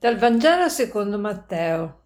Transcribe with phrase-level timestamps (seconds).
[0.00, 2.02] Dal Vangelo secondo Matteo.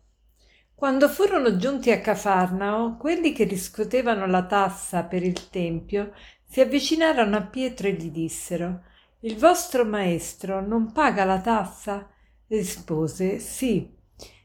[0.75, 7.36] Quando furono giunti a Cafarnao, quelli che riscuotevano la tassa per il Tempio si avvicinarono
[7.36, 8.84] a Pietro e gli dissero
[9.20, 12.08] Il vostro maestro non paga la tassa?
[12.46, 13.94] Rispose Sì.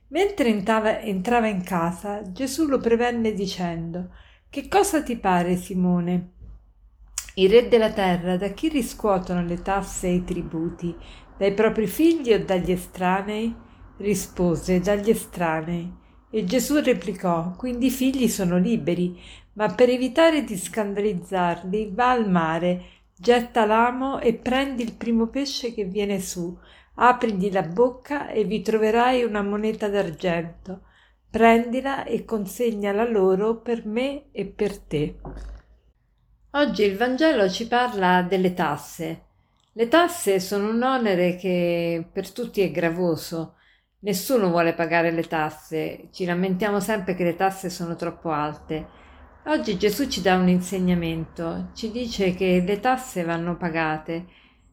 [0.10, 4.10] Mentre entrava, in casa, Gesù lo prevenne dicendo
[4.50, 6.32] Che cosa ti pare, Simone?
[7.36, 10.94] I re della terra da chi riscuotono le tasse e i tributi?
[11.38, 13.56] Dai propri figli o dagli estranei?
[13.98, 15.94] Rispose, dagli estranei.
[16.32, 19.20] E Gesù replicò, quindi i figli sono liberi,
[19.54, 25.74] ma per evitare di scandalizzarli va al mare, getta l'amo e prendi il primo pesce
[25.74, 26.58] che viene su,
[26.96, 30.82] aprigli la bocca e vi troverai una moneta d'argento.
[31.30, 35.16] Prendila e consegnala loro per me e per te.
[36.52, 39.27] Oggi il Vangelo ci parla delle tasse.
[39.78, 43.58] Le tasse sono un onere che per tutti è gravoso.
[44.00, 48.88] Nessuno vuole pagare le tasse, ci lamentiamo sempre che le tasse sono troppo alte.
[49.46, 54.26] Oggi Gesù ci dà un insegnamento, ci dice che le tasse vanno pagate,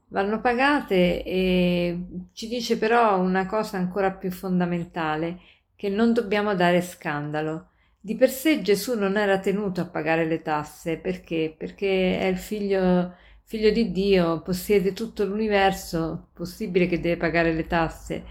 [0.08, 5.38] vanno pagate e ci dice però una cosa ancora più fondamentale,
[5.76, 7.72] che non dobbiamo dare scandalo.
[8.00, 11.54] Di per sé Gesù non era tenuto a pagare le tasse, perché?
[11.54, 13.16] Perché è il figlio
[13.46, 18.24] figlio di Dio, possiede tutto l'universo, possibile che deve pagare le tasse.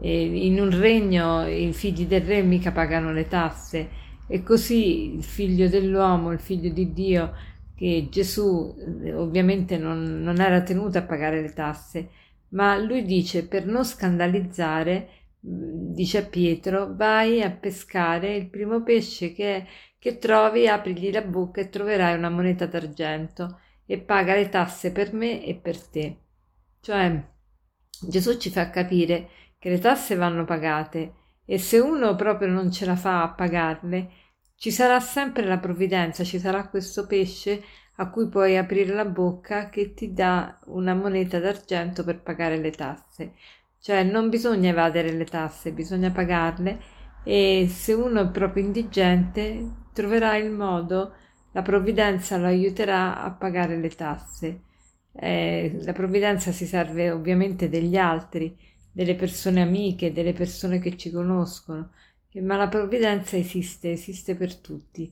[0.00, 3.88] E in un regno i figli del re mica pagano le tasse
[4.26, 7.32] e così il figlio dell'uomo, il figlio di Dio,
[7.76, 12.10] che Gesù eh, ovviamente non, non era tenuto a pagare le tasse,
[12.50, 15.08] ma lui dice per non scandalizzare,
[15.46, 19.66] mm, dice a Pietro, vai a pescare il primo pesce che,
[19.98, 25.12] che trovi, aprigli la bocca e troverai una moneta d'argento e paga le tasse per
[25.12, 26.18] me e per te.
[26.80, 27.22] Cioè,
[28.00, 29.28] Gesù ci fa capire
[29.58, 31.14] che le tasse vanno pagate
[31.44, 34.10] e se uno proprio non ce la fa a pagarle,
[34.56, 37.62] ci sarà sempre la provvidenza, ci sarà questo pesce
[37.96, 42.70] a cui puoi aprire la bocca che ti dà una moneta d'argento per pagare le
[42.70, 43.34] tasse.
[43.78, 46.80] Cioè non bisogna evadere le tasse, bisogna pagarle
[47.22, 51.14] e se uno è proprio indigente troverà il modo
[51.54, 54.62] la provvidenza lo aiuterà a pagare le tasse.
[55.12, 58.56] Eh, la provvidenza si serve ovviamente degli altri,
[58.90, 61.92] delle persone amiche, delle persone che ci conoscono,
[62.42, 65.10] ma la provvidenza esiste, esiste per tutti.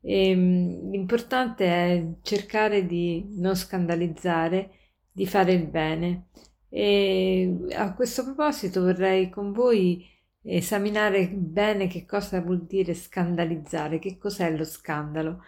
[0.00, 4.70] E, ehm, l'importante è cercare di non scandalizzare,
[5.10, 6.28] di fare il bene.
[6.68, 10.06] E a questo proposito vorrei con voi
[10.42, 15.42] esaminare bene che cosa vuol dire scandalizzare, che cos'è lo scandalo.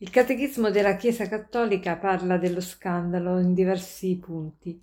[0.00, 4.80] Il Catechismo della Chiesa Cattolica parla dello scandalo in diversi punti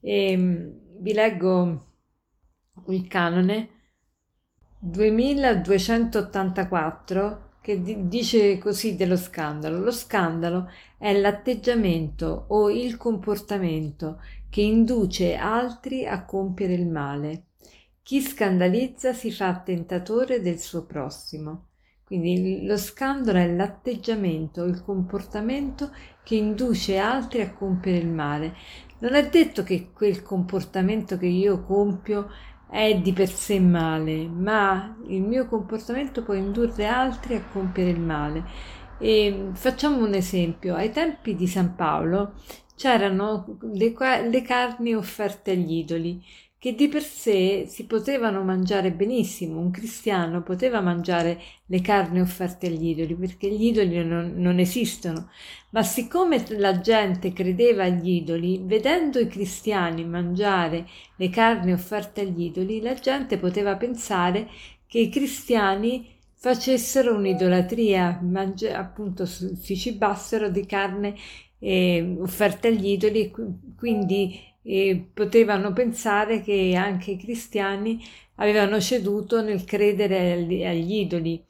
[0.00, 1.92] e mm, vi leggo
[2.88, 3.68] il canone
[4.80, 9.78] 2284 che dice così dello scandalo.
[9.78, 10.68] Lo scandalo
[10.98, 17.50] è l'atteggiamento o il comportamento che induce altri a compiere il male.
[18.02, 21.65] Chi scandalizza si fa tentatore del suo prossimo.
[22.06, 25.90] Quindi lo scandalo è l'atteggiamento, il comportamento
[26.22, 28.54] che induce altri a compiere il male.
[29.00, 32.30] Non è detto che quel comportamento che io compio
[32.70, 38.00] è di per sé male, ma il mio comportamento può indurre altri a compiere il
[38.00, 38.44] male.
[38.98, 40.76] E facciamo un esempio.
[40.76, 42.34] Ai tempi di San Paolo
[42.76, 43.94] c'erano le,
[44.28, 46.24] le carni offerte agli idoli
[46.58, 52.66] che di per sé si potevano mangiare benissimo, un cristiano poteva mangiare le carni offerte
[52.68, 55.30] agli idoli, perché gli idoli non, non esistono,
[55.70, 60.86] ma siccome la gente credeva agli idoli, vedendo i cristiani mangiare
[61.16, 64.48] le carni offerte agli idoli, la gente poteva pensare
[64.86, 71.14] che i cristiani facessero un'idolatria, mangia, appunto si cibassero di carne
[71.58, 73.32] eh, offerte agli idoli,
[73.76, 78.04] quindi e potevano pensare che anche i cristiani
[78.36, 81.40] avevano ceduto nel credere agli, agli idoli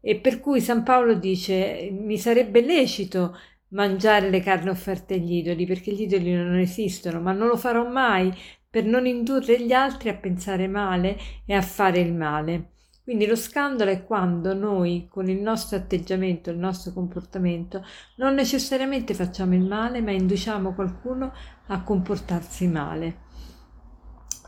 [0.00, 3.36] e per cui San Paolo dice mi sarebbe lecito
[3.70, 7.88] mangiare le carni offerte agli idoli perché gli idoli non esistono ma non lo farò
[7.88, 8.32] mai
[8.70, 12.70] per non indurre gli altri a pensare male e a fare il male.
[13.10, 17.84] Quindi lo scandalo è quando noi con il nostro atteggiamento, il nostro comportamento,
[18.18, 21.32] non necessariamente facciamo il male, ma induciamo qualcuno
[21.66, 23.16] a comportarsi male.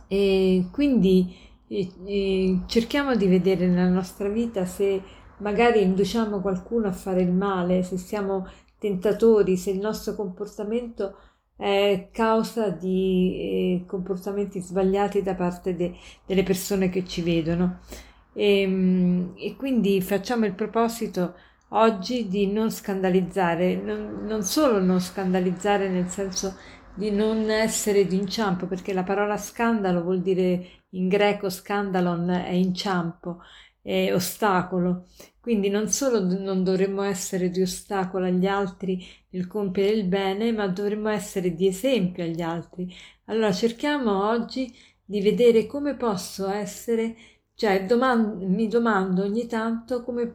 [0.06, 1.34] E quindi
[1.66, 5.02] e, cerchiamo di vedere nella nostra vita se
[5.38, 8.46] magari induciamo qualcuno a fare il male, se siamo
[8.78, 11.16] tentatori, se il nostro comportamento
[11.56, 17.80] è causa di eh, comportamenti sbagliati da parte de, delle persone che ci vedono.
[18.32, 21.34] E, ehm, e, quindi facciamo il proposito
[21.70, 26.56] oggi di non scandalizzare, non, non solo non scandalizzare nel senso
[26.94, 33.40] di non essere d'inciampo, perché la parola scandalo vuol dire in greco scandalon è inciampo,
[33.80, 35.06] è ostacolo.
[35.40, 40.68] Quindi non solo non dovremmo essere di ostacolo agli altri nel compiere il bene, ma
[40.68, 42.92] dovremmo essere di esempio agli altri.
[43.24, 44.72] Allora cerchiamo oggi
[45.04, 47.16] di vedere come posso essere,
[47.54, 50.34] cioè domand- mi domando ogni tanto come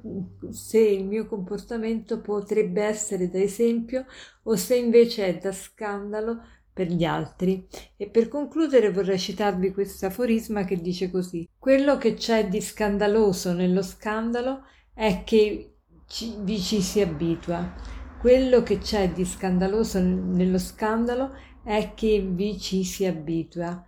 [0.52, 4.06] se il mio comportamento potrebbe essere da esempio
[4.44, 6.42] o se invece è da scandalo
[6.78, 7.68] per gli altri.
[7.98, 13.52] E per concludere vorrei citarvi questo aforisma che dice così: Quello che c'è di scandaloso
[13.54, 14.64] nello scandalo
[14.94, 17.74] è che ci, vi ci si abitua.
[18.20, 23.84] Quello che c'è di scandaloso nello scandalo è che vi ci si abitua.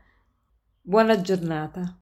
[0.81, 1.99] Buona giornata.